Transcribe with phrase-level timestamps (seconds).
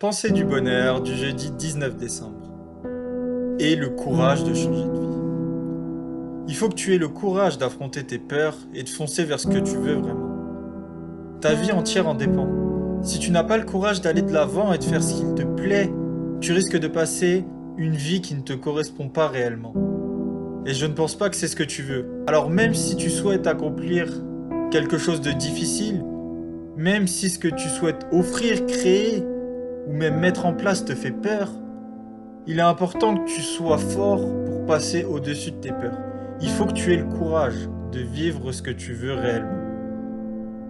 [0.00, 2.48] Pensée du bonheur du jeudi 19 décembre.
[3.58, 6.48] Et le courage de changer de vie.
[6.48, 9.48] Il faut que tu aies le courage d'affronter tes peurs et de foncer vers ce
[9.48, 11.36] que tu veux vraiment.
[11.42, 12.48] Ta vie entière en dépend.
[13.02, 15.42] Si tu n'as pas le courage d'aller de l'avant et de faire ce qu'il te
[15.42, 15.92] plaît,
[16.40, 17.44] tu risques de passer
[17.76, 19.74] une vie qui ne te correspond pas réellement.
[20.64, 22.06] Et je ne pense pas que c'est ce que tu veux.
[22.26, 24.06] Alors même si tu souhaites accomplir
[24.70, 26.02] quelque chose de difficile,
[26.78, 29.22] même si ce que tu souhaites offrir, créer,
[29.90, 31.50] ou même mettre en place te fait peur,
[32.46, 35.98] il est important que tu sois fort pour passer au-dessus de tes peurs.
[36.40, 39.58] Il faut que tu aies le courage de vivre ce que tu veux réellement.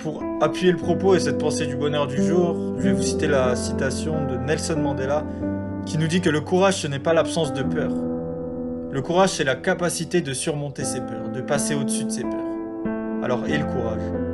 [0.00, 3.28] Pour appuyer le propos et cette pensée du bonheur du jour, je vais vous citer
[3.28, 5.24] la citation de Nelson Mandela
[5.86, 7.92] qui nous dit que le courage ce n'est pas l'absence de peur.
[8.90, 13.22] Le courage c'est la capacité de surmonter ses peurs, de passer au-dessus de ses peurs.
[13.22, 14.33] Alors aie le courage?